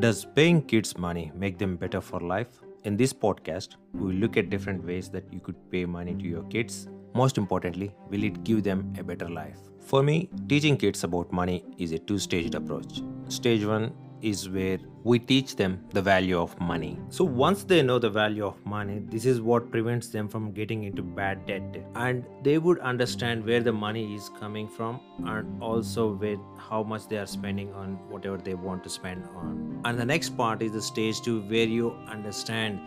Does 0.00 0.24
paying 0.24 0.62
kids 0.62 0.96
money 0.96 1.32
make 1.34 1.58
them 1.58 1.74
better 1.74 2.00
for 2.00 2.20
life? 2.20 2.60
In 2.84 2.96
this 2.96 3.12
podcast, 3.12 3.70
we 3.94 4.06
will 4.06 4.20
look 4.20 4.36
at 4.36 4.48
different 4.48 4.84
ways 4.84 5.08
that 5.08 5.24
you 5.32 5.40
could 5.40 5.56
pay 5.72 5.86
money 5.86 6.14
to 6.14 6.22
your 6.22 6.44
kids. 6.44 6.86
Most 7.14 7.36
importantly, 7.36 7.92
will 8.08 8.22
it 8.22 8.44
give 8.44 8.62
them 8.62 8.92
a 8.96 9.02
better 9.02 9.28
life? 9.28 9.58
For 9.80 10.04
me, 10.04 10.30
teaching 10.48 10.76
kids 10.76 11.02
about 11.02 11.32
money 11.32 11.64
is 11.78 11.90
a 11.90 11.98
two 11.98 12.20
staged 12.20 12.54
approach. 12.54 13.02
Stage 13.28 13.64
one 13.64 13.92
is 14.22 14.48
where 14.48 14.78
we 15.04 15.18
teach 15.18 15.56
them 15.56 15.84
the 15.92 16.02
value 16.02 16.38
of 16.38 16.58
money. 16.60 16.98
So 17.08 17.24
once 17.24 17.64
they 17.64 17.82
know 17.82 17.98
the 17.98 18.10
value 18.10 18.44
of 18.44 18.64
money, 18.66 19.00
this 19.06 19.24
is 19.24 19.40
what 19.40 19.70
prevents 19.70 20.08
them 20.08 20.28
from 20.28 20.52
getting 20.52 20.84
into 20.84 21.02
bad 21.02 21.46
debt 21.46 21.76
and 21.94 22.24
they 22.42 22.58
would 22.58 22.78
understand 22.80 23.44
where 23.44 23.60
the 23.60 23.72
money 23.72 24.14
is 24.14 24.28
coming 24.38 24.68
from 24.68 25.00
and 25.24 25.62
also 25.62 26.12
with 26.12 26.38
how 26.56 26.82
much 26.82 27.08
they 27.08 27.18
are 27.18 27.26
spending 27.26 27.72
on 27.72 27.92
whatever 28.10 28.36
they 28.36 28.54
want 28.54 28.84
to 28.84 28.90
spend 28.90 29.24
on. 29.36 29.80
And 29.84 29.98
the 29.98 30.04
next 30.04 30.36
part 30.36 30.62
is 30.62 30.72
the 30.72 30.82
stage 30.82 31.20
2 31.22 31.42
where 31.42 31.66
you 31.66 31.92
understand 32.08 32.80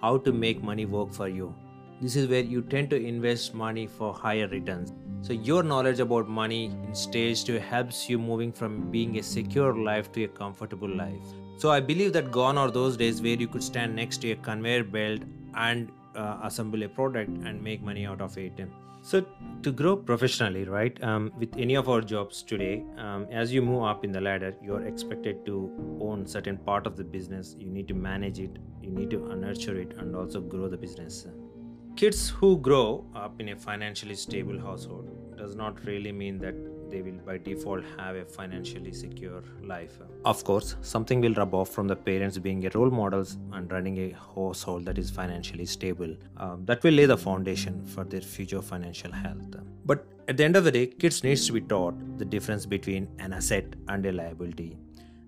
how 0.00 0.18
to 0.18 0.32
make 0.32 0.62
money 0.62 0.86
work 0.86 1.12
for 1.12 1.28
you. 1.28 1.54
This 2.00 2.14
is 2.14 2.28
where 2.28 2.42
you 2.42 2.62
tend 2.62 2.90
to 2.90 2.96
invest 2.96 3.54
money 3.54 3.88
for 3.88 4.14
higher 4.14 4.46
returns. 4.46 4.92
So 5.22 5.32
your 5.32 5.62
knowledge 5.62 6.00
about 6.00 6.28
money 6.28 6.66
in 6.66 6.94
stage 6.94 7.44
2 7.44 7.58
helps 7.58 8.08
you 8.08 8.18
moving 8.18 8.52
from 8.52 8.90
being 8.90 9.18
a 9.18 9.22
secure 9.22 9.74
life 9.76 10.10
to 10.12 10.24
a 10.24 10.28
comfortable 10.28 10.88
life. 10.88 11.34
So 11.58 11.70
I 11.70 11.80
believe 11.80 12.12
that 12.12 12.30
gone 12.30 12.56
are 12.56 12.70
those 12.70 12.96
days 12.96 13.20
where 13.20 13.34
you 13.34 13.48
could 13.48 13.62
stand 13.62 13.96
next 13.96 14.18
to 14.18 14.30
a 14.30 14.36
conveyor 14.36 14.84
belt 14.84 15.22
and 15.54 15.90
uh, 16.14 16.38
assemble 16.42 16.82
a 16.84 16.88
product 16.88 17.30
and 17.44 17.62
make 17.62 17.82
money 17.82 18.06
out 18.06 18.20
of 18.20 18.38
it. 18.38 18.52
So 19.02 19.24
to 19.62 19.72
grow 19.72 19.96
professionally, 19.96 20.64
right, 20.64 21.02
um, 21.02 21.32
with 21.38 21.56
any 21.56 21.74
of 21.74 21.88
our 21.88 22.00
jobs 22.00 22.42
today, 22.42 22.84
um, 22.96 23.26
as 23.30 23.52
you 23.52 23.62
move 23.62 23.84
up 23.84 24.04
in 24.04 24.12
the 24.12 24.20
ladder, 24.20 24.54
you're 24.62 24.86
expected 24.86 25.44
to 25.46 25.98
own 26.00 26.26
certain 26.26 26.58
part 26.58 26.86
of 26.86 26.96
the 26.96 27.04
business. 27.04 27.56
You 27.58 27.70
need 27.70 27.88
to 27.88 27.94
manage 27.94 28.38
it, 28.38 28.58
you 28.82 28.90
need 28.90 29.10
to 29.10 29.18
nurture 29.36 29.80
it, 29.80 29.94
and 29.98 30.14
also 30.14 30.40
grow 30.40 30.68
the 30.68 30.76
business. 30.76 31.26
Kids 31.98 32.28
who 32.28 32.56
grow 32.58 33.04
up 33.16 33.40
in 33.40 33.48
a 33.48 33.56
financially 33.56 34.14
stable 34.14 34.56
household 34.56 35.36
does 35.36 35.56
not 35.56 35.84
really 35.84 36.12
mean 36.12 36.38
that 36.38 36.54
they 36.90 37.02
will 37.02 37.18
by 37.26 37.38
default 37.38 37.82
have 37.96 38.14
a 38.14 38.24
financially 38.24 38.92
secure 38.92 39.42
life. 39.64 39.98
Of 40.24 40.44
course, 40.44 40.76
something 40.80 41.20
will 41.20 41.34
rub 41.34 41.54
off 41.54 41.70
from 41.70 41.88
the 41.88 41.96
parents 41.96 42.38
being 42.38 42.64
a 42.66 42.70
role 42.72 42.90
models 42.90 43.36
and 43.52 43.72
running 43.72 43.98
a 43.98 44.16
household 44.36 44.84
that 44.84 44.96
is 44.96 45.10
financially 45.10 45.66
stable. 45.66 46.14
Um, 46.36 46.64
that 46.66 46.84
will 46.84 46.94
lay 46.94 47.06
the 47.06 47.18
foundation 47.18 47.84
for 47.84 48.04
their 48.04 48.20
future 48.20 48.62
financial 48.62 49.10
health. 49.10 49.56
But 49.84 50.06
at 50.28 50.36
the 50.36 50.44
end 50.44 50.54
of 50.54 50.62
the 50.62 50.70
day, 50.70 50.86
kids 50.86 51.24
needs 51.24 51.48
to 51.48 51.52
be 51.52 51.62
taught 51.62 51.96
the 52.16 52.24
difference 52.24 52.64
between 52.64 53.08
an 53.18 53.32
asset 53.32 53.74
and 53.88 54.06
a 54.06 54.12
liability. 54.12 54.78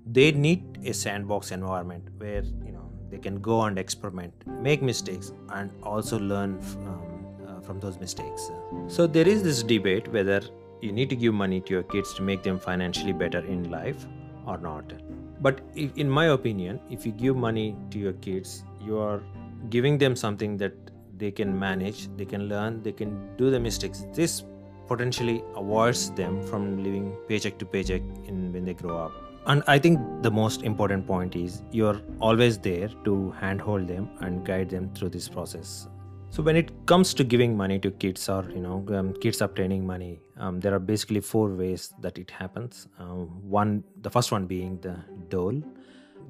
They 0.06 0.30
need 0.30 0.78
a 0.84 0.94
sandbox 0.94 1.50
environment 1.50 2.04
where 2.18 2.44
you 2.44 2.70
know 2.70 2.89
they 3.10 3.18
can 3.18 3.40
go 3.40 3.62
and 3.62 3.78
experiment 3.78 4.32
make 4.62 4.82
mistakes 4.82 5.32
and 5.50 5.70
also 5.82 6.18
learn 6.18 6.60
from, 6.60 7.26
uh, 7.46 7.60
from 7.60 7.80
those 7.80 7.98
mistakes. 7.98 8.50
So 8.88 9.06
there 9.06 9.28
is 9.28 9.42
this 9.42 9.62
debate 9.62 10.08
whether 10.08 10.40
you 10.80 10.92
need 10.92 11.10
to 11.10 11.16
give 11.16 11.34
money 11.34 11.60
to 11.60 11.72
your 11.72 11.82
kids 11.82 12.14
to 12.14 12.22
make 12.22 12.42
them 12.42 12.58
financially 12.58 13.12
better 13.12 13.40
in 13.40 13.70
life 13.70 14.06
or 14.46 14.58
not. 14.58 14.92
But 15.40 15.60
if, 15.74 15.96
in 15.96 16.08
my 16.08 16.26
opinion 16.26 16.80
if 16.90 17.06
you 17.06 17.12
give 17.12 17.36
money 17.36 17.76
to 17.90 17.98
your 17.98 18.12
kids 18.14 18.64
you 18.84 18.98
are 18.98 19.22
giving 19.68 19.98
them 19.98 20.16
something 20.16 20.56
that 20.58 20.72
they 21.16 21.30
can 21.30 21.58
manage 21.58 22.08
they 22.16 22.24
can 22.24 22.48
learn 22.48 22.82
they 22.82 22.92
can 22.92 23.36
do 23.36 23.50
the 23.50 23.60
mistakes. 23.60 24.06
This 24.14 24.44
potentially 24.86 25.44
avoids 25.54 26.10
them 26.12 26.42
from 26.42 26.82
living 26.82 27.16
paycheck 27.28 27.58
to 27.58 27.66
paycheck 27.66 28.02
in 28.26 28.52
when 28.52 28.64
they 28.64 28.74
grow 28.74 28.98
up 28.98 29.29
and 29.46 29.62
i 29.66 29.78
think 29.78 29.98
the 30.22 30.30
most 30.30 30.62
important 30.62 31.06
point 31.06 31.36
is 31.36 31.62
you're 31.70 32.00
always 32.20 32.58
there 32.58 32.88
to 33.04 33.30
handhold 33.40 33.88
them 33.88 34.08
and 34.20 34.44
guide 34.44 34.68
them 34.70 34.92
through 34.94 35.08
this 35.08 35.28
process. 35.28 35.88
So 36.32 36.44
when 36.44 36.54
it 36.54 36.70
comes 36.86 37.12
to 37.14 37.24
giving 37.24 37.56
money 37.56 37.80
to 37.80 37.90
kids 37.90 38.28
or 38.28 38.48
you 38.50 38.60
know 38.60 38.86
um, 38.96 39.14
kids 39.14 39.40
obtaining 39.40 39.84
money 39.84 40.20
um, 40.38 40.60
there 40.60 40.72
are 40.74 40.78
basically 40.78 41.20
four 41.20 41.48
ways 41.48 41.92
that 42.00 42.18
it 42.18 42.30
happens. 42.30 42.86
Um, 42.98 43.26
one 43.42 43.82
the 44.02 44.10
first 44.10 44.30
one 44.32 44.46
being 44.46 44.78
the 44.80 44.96
dole. 45.28 45.62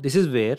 This 0.01 0.17
is 0.17 0.29
where 0.29 0.57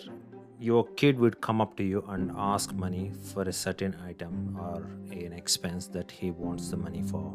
your 0.59 0.88
kid 0.90 1.17
would 1.19 1.41
come 1.41 1.59
up 1.59 1.75
to 1.78 1.84
you 1.84 2.06
and 2.09 2.31
ask 2.38 2.72
money 2.73 3.11
for 3.34 3.41
a 3.44 3.53
certain 3.53 3.97
item 4.06 4.56
or 4.61 4.84
an 5.11 5.34
expense 5.34 5.88
that 5.88 6.11
he 6.11 6.29
wants 6.29 6.69
the 6.69 6.78
money 6.78 7.01
for. 7.01 7.34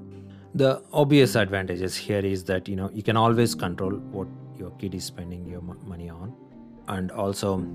The 0.54 0.82
obvious 0.92 1.34
advantages 1.34 1.96
here 1.96 2.24
is 2.24 2.44
that 2.44 2.68
you 2.68 2.76
know 2.76 2.88
you 2.94 3.02
can 3.02 3.16
always 3.16 3.54
control 3.54 3.90
what 3.90 4.28
your 4.58 4.70
kid 4.72 4.94
is 4.94 5.04
spending 5.04 5.46
your 5.46 5.60
money 5.60 6.08
on. 6.08 6.34
And 6.88 7.10
also 7.10 7.66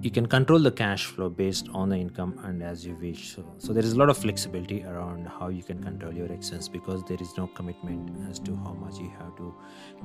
you 0.00 0.10
can 0.10 0.26
control 0.26 0.60
the 0.60 0.70
cash 0.70 1.06
flow 1.06 1.28
based 1.28 1.68
on 1.72 1.88
the 1.88 1.96
income 1.96 2.38
and 2.44 2.62
as 2.62 2.86
you 2.86 2.94
wish. 3.00 3.34
So, 3.34 3.44
so 3.58 3.72
there 3.72 3.82
is 3.82 3.92
a 3.92 3.96
lot 3.96 4.10
of 4.10 4.18
flexibility 4.18 4.84
around 4.84 5.26
how 5.26 5.48
you 5.48 5.62
can 5.62 5.82
control 5.82 6.12
your 6.12 6.26
expense 6.26 6.68
because 6.68 7.02
there 7.04 7.16
is 7.20 7.36
no 7.36 7.46
commitment 7.48 8.10
as 8.30 8.38
to 8.40 8.54
how 8.56 8.74
much 8.74 8.98
you 8.98 9.10
have 9.18 9.36
to 9.36 9.54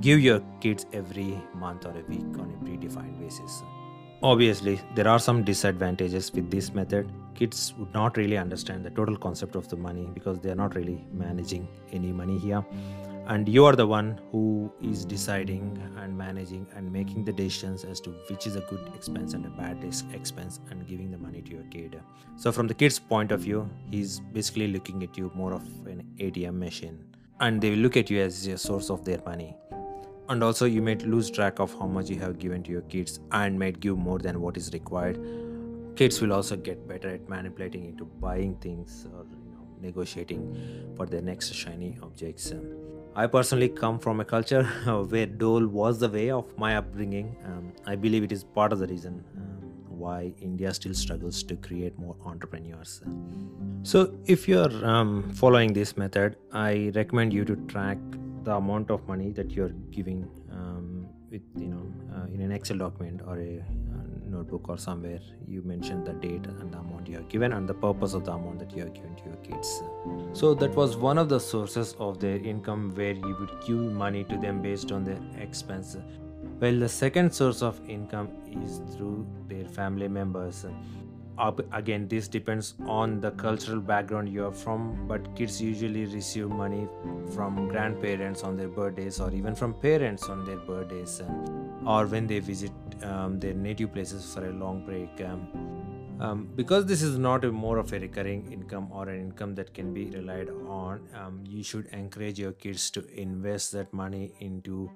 give 0.01 0.19
your 0.19 0.41
kids 0.61 0.85
every 0.94 1.39
month 1.53 1.85
or 1.85 1.91
a 1.91 2.03
week 2.09 2.39
on 2.39 2.57
a 2.57 2.65
predefined 2.65 3.19
basis. 3.19 3.61
Obviously 4.23 4.79
there 4.95 5.07
are 5.07 5.19
some 5.19 5.44
disadvantages 5.44 6.31
with 6.33 6.50
this 6.50 6.73
method. 6.73 7.11
Kids 7.35 7.73
would 7.77 7.94
not 7.94 8.17
really 8.17 8.38
understand 8.38 8.85
the 8.85 8.91
total 8.91 9.17
concept 9.17 9.55
of 9.55 9.67
the 9.67 9.75
money 9.75 10.09
because 10.13 10.39
they 10.39 10.50
are 10.50 10.55
not 10.55 10.75
really 10.75 11.05
managing 11.11 11.67
any 11.91 12.11
money 12.11 12.39
here 12.39 12.63
and 13.28 13.47
you 13.47 13.63
are 13.63 13.75
the 13.75 13.88
one 13.88 14.19
who 14.31 14.72
is 14.81 15.06
deciding 15.06 15.81
and 15.97 16.17
managing 16.17 16.67
and 16.75 16.91
making 16.91 17.23
the 17.23 17.31
decisions 17.31 17.85
as 17.85 18.01
to 18.01 18.09
which 18.29 18.45
is 18.47 18.57
a 18.57 18.61
good 18.61 18.91
expense 18.94 19.34
and 19.34 19.45
a 19.45 19.50
bad 19.50 19.78
expense 20.13 20.59
and 20.69 20.85
giving 20.88 21.09
the 21.09 21.17
money 21.17 21.41
to 21.41 21.51
your 21.51 21.63
kid. 21.63 22.01
So 22.35 22.51
from 22.51 22.67
the 22.67 22.73
kid's 22.73 23.00
point 23.00 23.31
of 23.31 23.39
view 23.39 23.69
he's 23.89 24.19
basically 24.19 24.67
looking 24.67 25.03
at 25.03 25.17
you 25.17 25.31
more 25.35 25.53
of 25.53 25.63
an 25.85 26.03
atm 26.19 26.59
machine. 26.59 27.00
And 27.39 27.62
they 27.62 27.69
will 27.69 27.78
look 27.78 27.95
at 27.95 28.09
you 28.09 28.19
as 28.19 28.45
a 28.47 28.57
source 28.57 28.89
of 28.89 29.06
their 29.06 29.22
money. 29.25 29.56
And 30.28 30.44
also 30.44 30.66
you 30.66 30.81
might 30.81 31.03
lose 31.03 31.31
track 31.31 31.59
of 31.59 31.73
how 31.73 31.88
much 31.88 32.09
you 32.09 32.19
have 32.19 32.39
given 32.39 32.62
to 32.63 32.72
your 32.72 32.81
kids 32.81 33.22
and 33.31 33.57
might 33.57 33.79
give 33.79 33.97
more 33.97 34.19
than 34.19 34.41
what 34.41 34.57
is 34.57 34.72
required. 34.73 35.19
Kids 35.95 36.22
will 36.22 36.33
also 36.33 36.57
get 36.57 36.88
better 36.88 37.09
at 37.09 37.29
manipulating 37.29 37.85
into 37.85 38.06
buying 38.06 38.56
things 38.56 39.07
or 39.16 39.25
negotiating 39.81 40.94
for 40.97 41.06
their 41.06 41.22
next 41.22 41.53
shiny 41.53 41.97
objects 42.01 42.51
I 43.16 43.28
personally 43.28 43.69
come 43.69 44.00
from 44.00 44.19
a 44.22 44.25
culture 44.25 44.63
where 45.09 45.28
dole 45.28 45.68
was 45.68 46.00
the 46.00 46.09
way 46.09 46.31
of 46.31 46.57
my 46.57 46.78
upbringing. 46.78 47.35
Um, 47.46 47.72
I 47.85 47.96
believe 47.96 48.24
it 48.24 48.31
is 48.31 48.44
part 48.44 48.74
of 48.74 48.79
the 48.79 48.88
reason 48.88 49.24
um, 49.38 50.00
why 50.00 50.34
India 50.41 50.74
still 50.74 50.96
struggles 50.96 51.44
to 51.44 51.56
create 51.57 51.97
more 52.00 52.16
entrepreneurs. 52.25 53.01
So, 53.84 54.18
if 54.25 54.47
you're 54.47 54.74
um, 54.84 55.31
following 55.34 55.74
this 55.74 55.96
method, 55.96 56.38
I 56.53 56.91
recommend 56.96 57.34
you 57.34 57.46
to 57.46 57.56
track 57.68 58.00
the 58.44 58.56
amount 58.56 58.90
of 58.90 59.07
money 59.07 59.30
that 59.31 59.51
you're 59.51 59.75
giving 59.91 60.28
um, 60.51 61.07
with, 61.30 61.44
you 61.56 61.68
know, 61.68 61.85
uh, 62.16 62.25
in 62.34 62.41
an 62.41 62.51
Excel 62.51 62.78
document 62.78 63.22
or 63.28 63.38
a 63.38 63.63
notebook 64.33 64.69
or 64.69 64.77
somewhere 64.77 65.19
you 65.47 65.61
mention 65.63 66.03
the 66.03 66.13
date 66.13 66.45
and 66.47 66.71
the 66.71 66.77
amount 66.79 67.07
you 67.07 67.17
are 67.19 67.27
given 67.33 67.53
and 67.53 67.67
the 67.67 67.73
purpose 67.73 68.13
of 68.13 68.25
the 68.25 68.31
amount 68.31 68.59
that 68.59 68.75
you 68.75 68.83
are 68.83 68.94
given 68.97 69.16
to 69.16 69.23
your 69.25 69.38
kids. 69.38 69.81
So 70.33 70.53
that 70.55 70.75
was 70.75 70.95
one 70.95 71.17
of 71.17 71.29
the 71.29 71.39
sources 71.39 71.95
of 71.99 72.19
their 72.19 72.38
income 72.38 72.91
where 72.95 73.13
you 73.13 73.35
would 73.39 73.53
give 73.66 73.77
money 73.77 74.23
to 74.25 74.38
them 74.38 74.61
based 74.61 74.91
on 74.91 75.03
their 75.03 75.19
expense. 75.39 75.97
While 76.59 76.79
the 76.79 76.89
second 76.89 77.33
source 77.33 77.61
of 77.61 77.79
income 77.89 78.29
is 78.63 78.81
through 78.95 79.25
their 79.47 79.66
family 79.66 80.07
members. 80.07 80.65
Again 81.71 82.07
this 82.07 82.27
depends 82.27 82.75
on 82.85 83.19
the 83.19 83.31
cultural 83.31 83.79
background 83.79 84.29
you 84.29 84.45
are 84.45 84.51
from 84.51 85.07
but 85.07 85.35
kids 85.35 85.59
usually 85.59 86.05
receive 86.05 86.47
money 86.47 86.88
from 87.33 87.67
grandparents 87.69 88.44
on 88.44 88.55
their 88.55 88.67
birthdays 88.67 89.19
or 89.19 89.31
even 89.31 89.55
from 89.55 89.73
parents 89.73 90.29
on 90.29 90.45
their 90.45 90.57
birthdays 90.57 91.21
or 91.85 92.06
when 92.06 92.27
they 92.27 92.39
visit 92.39 92.71
um, 93.03 93.39
their 93.39 93.53
native 93.53 93.94
places 93.94 94.33
for 94.33 94.47
a 94.47 94.51
long 94.51 94.85
break. 94.85 95.09
Um, 95.21 95.47
um, 96.19 96.50
because 96.56 96.85
this 96.85 97.01
is 97.01 97.18
not 97.18 97.44
a 97.44 97.51
more 97.51 97.77
of 97.77 97.91
a 97.91 98.00
recurring 98.00 98.51
income 98.51 98.88
or 98.91 99.09
an 99.09 99.19
income 99.19 99.56
that 99.56 99.74
can 99.74 99.94
be 99.94 100.06
relied 100.12 100.50
on, 100.68 101.01
um, 101.15 101.44
you 101.45 101.63
should 101.63 101.88
encourage 101.88 102.39
your 102.39 102.51
kids 102.53 102.89
to 102.91 103.06
invest 103.19 103.71
that 103.71 103.91
money 103.94 104.31
into 104.39 104.89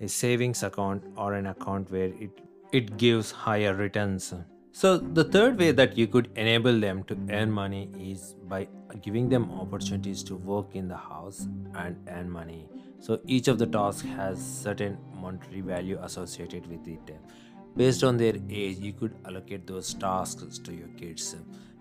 a 0.00 0.08
savings 0.08 0.62
account 0.62 1.02
or 1.16 1.34
an 1.34 1.46
account 1.46 1.90
where 1.90 2.12
it 2.26 2.40
it 2.72 2.96
gives 2.96 3.30
higher 3.30 3.72
returns. 3.74 4.34
So 4.72 4.98
the 4.98 5.22
third 5.22 5.56
way 5.56 5.70
that 5.70 5.96
you 5.96 6.08
could 6.08 6.28
enable 6.34 6.80
them 6.80 7.04
to 7.04 7.16
earn 7.30 7.52
money 7.52 7.88
is 7.96 8.34
by 8.48 8.66
giving 9.00 9.28
them 9.28 9.50
opportunities 9.52 10.24
to 10.24 10.34
work 10.34 10.74
in 10.74 10.88
the 10.88 10.96
house 10.96 11.46
and 11.76 11.96
earn 12.08 12.28
money. 12.28 12.66
So 13.04 13.20
each 13.26 13.48
of 13.48 13.58
the 13.58 13.66
tasks 13.66 14.08
has 14.16 14.42
certain 14.42 14.96
monetary 15.20 15.60
value 15.60 15.98
associated 16.02 16.66
with 16.66 16.86
it 16.88 17.10
based 17.76 18.04
on 18.04 18.16
their 18.16 18.34
age 18.48 18.78
you 18.78 18.92
could 18.92 19.14
allocate 19.26 19.66
those 19.66 19.92
tasks 20.04 20.58
to 20.58 20.72
your 20.72 20.88
kids 21.00 21.36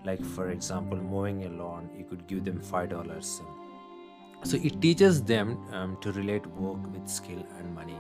like 0.06 0.24
for 0.36 0.50
example 0.50 0.98
mowing 0.98 1.46
a 1.46 1.50
lawn 1.50 1.90
you 1.98 2.04
could 2.10 2.26
give 2.28 2.44
them 2.44 2.60
five 2.60 2.90
dollars 2.90 3.42
So 4.44 4.58
it 4.58 4.82
teaches 4.82 5.24
them 5.24 5.58
um, 5.72 5.98
to 6.02 6.12
relate 6.12 6.46
work 6.48 6.82
with 6.94 7.08
skill 7.08 7.46
and 7.58 7.74
money. 7.76 7.98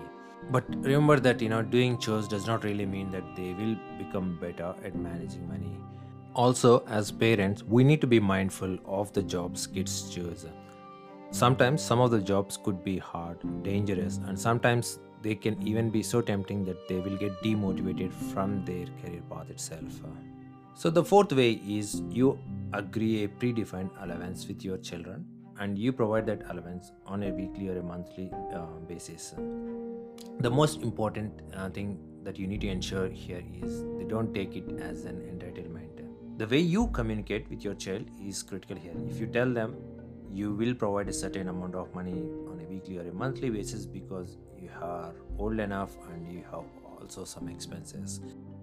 But 0.51 0.65
remember 0.85 1.19
that 1.27 1.41
you 1.41 1.49
know 1.53 1.61
doing 1.61 1.97
chores 1.97 2.27
does 2.27 2.47
not 2.47 2.65
really 2.65 2.85
mean 2.85 3.11
that 3.11 3.29
they 3.37 3.53
will 3.59 3.77
become 3.97 4.37
better 4.41 4.73
at 4.83 4.95
managing 4.95 5.47
money. 5.47 5.77
Also, 6.33 6.73
as 6.87 7.11
parents, 7.11 7.63
we 7.63 7.83
need 7.83 8.01
to 8.01 8.07
be 8.07 8.19
mindful 8.19 8.77
of 8.85 9.13
the 9.13 9.23
jobs 9.23 9.65
kids 9.67 10.09
choose. 10.09 10.45
Sometimes 11.33 11.81
some 11.81 11.99
of 11.99 12.11
the 12.11 12.21
jobs 12.21 12.57
could 12.57 12.83
be 12.83 12.99
hard, 12.99 13.37
dangerous, 13.63 14.19
and 14.27 14.39
sometimes 14.39 14.99
they 15.23 15.33
can 15.33 15.59
even 15.67 15.89
be 15.89 16.03
so 16.03 16.21
tempting 16.21 16.63
that 16.65 16.87
they 16.87 16.99
will 16.99 17.17
get 17.17 17.31
demotivated 17.41 18.13
from 18.31 18.63
their 18.65 18.85
career 19.01 19.23
path 19.31 19.49
itself. 19.49 19.99
So, 20.75 20.91
the 20.91 21.03
fourth 21.03 21.31
way 21.33 21.53
is 21.67 22.03
you 22.11 22.37
agree 22.71 23.23
a 23.23 23.27
predefined 23.29 23.89
allowance 24.03 24.47
with 24.47 24.63
your 24.63 24.77
children 24.77 25.25
and 25.59 25.75
you 25.75 25.91
provide 25.91 26.27
that 26.27 26.43
allowance 26.51 26.91
on 27.07 27.23
a 27.23 27.31
weekly 27.31 27.67
or 27.67 27.79
a 27.79 27.83
monthly 27.83 28.31
uh, 28.53 28.65
basis. 28.87 29.33
The 30.39 30.51
most 30.51 30.83
important 30.83 31.41
uh, 31.55 31.69
thing 31.71 31.97
that 32.21 32.37
you 32.37 32.45
need 32.45 32.61
to 32.61 32.67
ensure 32.67 33.09
here 33.09 33.43
is 33.59 33.83
they 33.97 34.03
don't 34.03 34.35
take 34.35 34.55
it 34.55 34.69
as 34.79 35.05
an 35.05 35.15
entitlement. 35.21 35.89
The 36.37 36.47
way 36.47 36.59
you 36.59 36.87
communicate 36.87 37.49
with 37.49 37.63
your 37.63 37.73
child 37.73 38.05
is 38.23 38.43
critical 38.43 38.75
here. 38.75 38.93
If 39.07 39.19
you 39.19 39.27
tell 39.27 39.51
them 39.51 39.75
you 40.33 40.53
will 40.53 40.73
provide 40.73 41.09
a 41.09 41.13
certain 41.13 41.49
amount 41.49 41.75
of 41.75 41.93
money 41.93 42.23
on 42.51 42.59
a 42.63 42.69
weekly 42.69 42.97
or 42.97 43.07
a 43.07 43.13
monthly 43.13 43.49
basis 43.49 43.85
because 43.85 44.37
you 44.59 44.69
are 44.81 45.13
old 45.37 45.59
enough 45.59 45.91
and 46.11 46.31
you 46.31 46.43
have 46.51 46.63
also 46.99 47.23
some 47.23 47.47
expenses. 47.49 48.19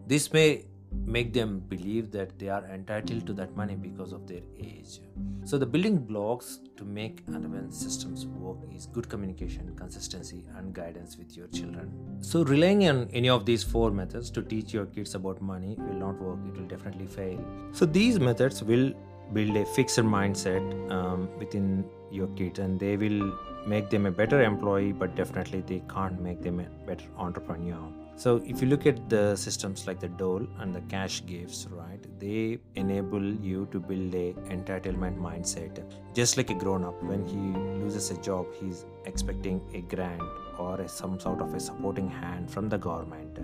This 0.06 0.32
may 0.32 0.64
make 1.06 1.32
them 1.32 1.60
believe 1.68 2.10
that 2.10 2.38
they 2.38 2.48
are 2.48 2.64
entitled 2.64 3.26
to 3.26 3.32
that 3.32 3.56
money 3.56 3.74
because 3.74 4.12
of 4.12 4.26
their 4.26 4.42
age. 4.58 5.00
So, 5.44 5.56
the 5.56 5.66
building 5.66 5.98
blocks 5.98 6.60
to 6.76 6.84
make 6.84 7.22
allowance 7.28 7.78
systems 7.78 8.26
work 8.26 8.58
is 8.74 8.86
good 8.86 9.08
communication, 9.08 9.74
consistency, 9.76 10.44
and 10.56 10.74
guidance 10.74 11.16
with 11.16 11.36
your 11.36 11.46
children. 11.48 11.92
So, 12.20 12.42
relying 12.42 12.88
on 12.88 13.08
any 13.12 13.28
of 13.28 13.46
these 13.46 13.62
four 13.62 13.90
methods 13.90 14.30
to 14.32 14.42
teach 14.42 14.74
your 14.74 14.86
kids 14.86 15.14
about 15.14 15.40
money 15.40 15.76
will 15.78 15.98
not 15.98 16.20
work, 16.20 16.38
it 16.46 16.60
will 16.60 16.68
definitely 16.68 17.06
fail. 17.06 17.42
So, 17.72 17.86
these 17.86 18.20
methods 18.20 18.62
will 18.62 18.92
build 19.32 19.56
a 19.56 19.64
fixed 19.64 19.98
mindset 19.98 20.64
um, 20.90 21.28
within 21.38 21.84
your 22.10 22.28
kids 22.28 22.58
and 22.58 22.78
they 22.78 22.96
will 22.96 23.32
make 23.66 23.90
them 23.90 24.06
a 24.06 24.10
better 24.10 24.42
employee 24.42 24.92
but 24.92 25.14
definitely 25.14 25.60
they 25.60 25.82
can't 25.88 26.20
make 26.20 26.42
them 26.42 26.60
a 26.60 26.86
better 26.86 27.04
entrepreneur. 27.18 27.88
So 28.16 28.42
if 28.44 28.60
you 28.60 28.68
look 28.68 28.84
at 28.86 29.08
the 29.08 29.34
systems 29.34 29.86
like 29.86 30.00
the 30.00 30.08
dole 30.08 30.46
and 30.58 30.74
the 30.74 30.82
cash 30.82 31.24
gifts 31.24 31.66
right 31.70 32.04
they 32.18 32.58
enable 32.74 33.22
you 33.22 33.66
to 33.72 33.80
build 33.80 34.14
a 34.14 34.34
entitlement 34.56 35.18
mindset. 35.18 35.82
Just 36.14 36.36
like 36.36 36.50
a 36.50 36.54
grown 36.54 36.84
up 36.84 37.02
when 37.02 37.26
he 37.26 37.58
loses 37.82 38.10
a 38.10 38.20
job 38.20 38.46
he's 38.60 38.84
expecting 39.06 39.60
a 39.74 39.80
grant 39.82 40.22
or 40.58 40.80
a, 40.80 40.88
some 40.88 41.18
sort 41.18 41.40
of 41.40 41.54
a 41.54 41.60
supporting 41.60 42.10
hand 42.10 42.50
from 42.50 42.68
the 42.68 42.76
government. 42.76 43.38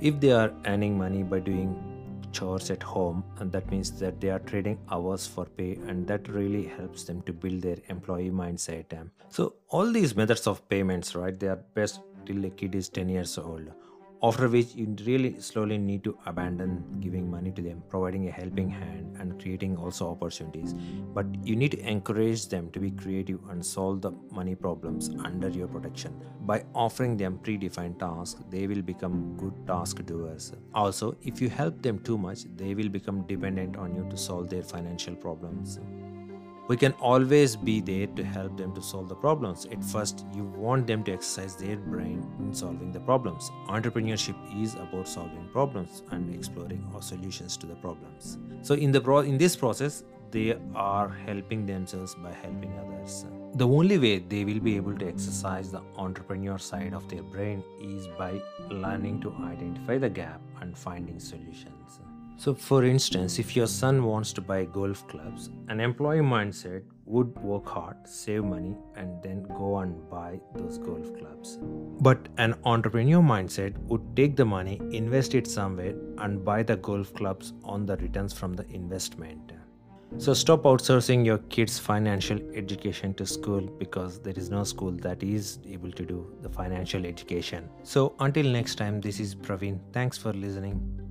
If 0.00 0.20
they 0.20 0.32
are 0.32 0.52
earning 0.66 0.98
money 0.98 1.22
by 1.22 1.40
doing 1.40 1.99
chores 2.32 2.70
at 2.70 2.82
home 2.82 3.24
and 3.38 3.50
that 3.52 3.70
means 3.70 3.90
that 4.00 4.20
they 4.20 4.30
are 4.30 4.38
trading 4.40 4.78
hours 4.90 5.26
for 5.26 5.44
pay 5.44 5.78
and 5.88 6.06
that 6.06 6.28
really 6.28 6.66
helps 6.66 7.04
them 7.04 7.22
to 7.22 7.32
build 7.32 7.62
their 7.62 7.78
employee 7.88 8.30
mindset. 8.30 8.86
So 9.28 9.54
all 9.68 9.90
these 9.92 10.16
methods 10.16 10.46
of 10.46 10.68
payments 10.68 11.14
right 11.14 11.38
they 11.38 11.48
are 11.48 11.62
best 11.74 12.00
till 12.26 12.40
the 12.40 12.50
kid 12.50 12.74
is 12.74 12.88
10 12.88 13.08
years 13.08 13.38
old 13.38 13.72
after 14.22 14.48
which 14.48 14.74
you 14.74 14.84
really 15.06 15.40
slowly 15.40 15.78
need 15.78 16.04
to 16.04 16.16
abandon 16.26 16.84
giving 17.00 17.30
money 17.30 17.50
to 17.50 17.62
them 17.62 17.82
providing 17.88 18.28
a 18.28 18.30
helping 18.30 18.68
hand 18.68 19.16
and 19.18 19.40
creating 19.40 19.76
also 19.78 20.10
opportunities. 20.10 20.74
But 21.14 21.26
you 21.42 21.56
need 21.56 21.70
to 21.72 21.80
encourage 21.88 22.48
them 22.48 22.70
to 22.72 22.80
be 22.80 22.90
creative 22.90 23.38
and 23.48 23.64
solve 23.64 24.02
the 24.02 24.12
money 24.30 24.54
problems 24.54 25.10
under 25.24 25.48
your 25.48 25.68
protection. 25.68 26.20
By 26.42 26.64
offering 26.74 27.16
them 27.16 27.40
predefined 27.42 27.98
tasks 27.98 28.42
they 28.50 28.66
will 28.66 28.82
become 28.82 29.36
good 29.38 29.54
task 29.66 30.04
doers. 30.04 30.52
Also 30.74 31.16
if 31.22 31.40
you 31.40 31.48
help 31.48 31.80
them 31.80 31.98
too 32.00 32.18
much 32.18 32.44
they 32.56 32.74
will 32.74 32.88
become 32.88 33.26
dependent 33.26 33.76
on 33.76 33.94
you 33.94 34.06
to 34.10 34.16
solve 34.18 34.50
their 34.50 34.62
financial 34.62 35.14
problems 35.14 35.78
we 36.70 36.76
can 36.76 36.92
always 37.00 37.56
be 37.56 37.80
there 37.80 38.06
to 38.06 38.22
help 38.22 38.56
them 38.56 38.72
to 38.72 38.80
solve 38.80 39.08
the 39.08 39.14
problems. 39.14 39.66
At 39.72 39.82
first, 39.82 40.24
you 40.32 40.44
want 40.44 40.86
them 40.86 41.02
to 41.02 41.12
exercise 41.12 41.56
their 41.56 41.76
brain 41.76 42.24
in 42.38 42.54
solving 42.54 42.92
the 42.92 43.00
problems. 43.00 43.50
Entrepreneurship 43.66 44.36
is 44.62 44.74
about 44.74 45.08
solving 45.08 45.48
problems 45.48 46.04
and 46.12 46.32
exploring 46.32 46.88
our 46.94 47.02
solutions 47.02 47.56
to 47.56 47.66
the 47.66 47.74
problems. 47.74 48.38
So 48.62 48.74
in 48.74 48.92
the 48.92 49.00
pro- 49.00 49.26
in 49.32 49.36
this 49.36 49.56
process, 49.56 50.04
they 50.30 50.56
are 50.76 51.08
helping 51.08 51.66
themselves 51.66 52.14
by 52.14 52.32
helping 52.34 52.78
others. 52.78 53.26
The 53.54 53.66
only 53.66 53.98
way 53.98 54.20
they 54.20 54.44
will 54.44 54.60
be 54.60 54.76
able 54.76 54.96
to 54.98 55.08
exercise 55.08 55.72
the 55.72 55.82
entrepreneur 55.96 56.56
side 56.56 56.94
of 56.94 57.08
their 57.08 57.24
brain 57.24 57.64
is 57.82 58.06
by 58.16 58.40
learning 58.70 59.22
to 59.22 59.34
identify 59.42 59.98
the 59.98 60.08
gap 60.08 60.40
and 60.60 60.78
finding 60.78 61.18
solutions. 61.18 62.00
So, 62.40 62.54
for 62.54 62.84
instance, 62.84 63.38
if 63.38 63.54
your 63.54 63.66
son 63.66 64.02
wants 64.02 64.32
to 64.32 64.40
buy 64.40 64.64
golf 64.64 65.06
clubs, 65.08 65.50
an 65.68 65.78
employee 65.78 66.20
mindset 66.20 66.84
would 67.04 67.38
work 67.40 67.68
hard, 67.68 67.96
save 68.04 68.44
money, 68.44 68.78
and 68.96 69.22
then 69.22 69.42
go 69.58 69.80
and 69.80 70.08
buy 70.08 70.40
those 70.54 70.78
golf 70.78 71.14
clubs. 71.18 71.58
But 72.00 72.30
an 72.38 72.54
entrepreneur 72.64 73.20
mindset 73.20 73.76
would 73.88 74.16
take 74.16 74.36
the 74.36 74.46
money, 74.46 74.80
invest 74.90 75.34
it 75.34 75.46
somewhere, 75.46 75.94
and 76.16 76.42
buy 76.42 76.62
the 76.62 76.76
golf 76.76 77.12
clubs 77.12 77.52
on 77.62 77.84
the 77.84 77.98
returns 77.98 78.32
from 78.32 78.54
the 78.54 78.66
investment. 78.70 79.52
So 80.16 80.32
stop 80.32 80.62
outsourcing 80.62 81.26
your 81.26 81.38
kids' 81.56 81.78
financial 81.78 82.38
education 82.54 83.12
to 83.14 83.26
school 83.26 83.60
because 83.60 84.18
there 84.18 84.38
is 84.38 84.48
no 84.48 84.64
school 84.64 84.92
that 85.02 85.22
is 85.22 85.58
able 85.68 85.92
to 85.92 86.06
do 86.06 86.34
the 86.40 86.48
financial 86.48 87.04
education. 87.04 87.68
So 87.82 88.14
until 88.18 88.46
next 88.46 88.76
time, 88.76 89.02
this 89.02 89.20
is 89.20 89.34
Praveen. 89.34 89.78
Thanks 89.92 90.16
for 90.16 90.32
listening. 90.32 91.09